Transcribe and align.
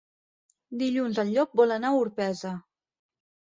Dilluns 0.83 1.19
en 1.25 1.29
Llop 1.35 1.55
vol 1.63 1.75
anar 1.77 1.93
a 1.93 2.01
Orpesa. 2.01 2.57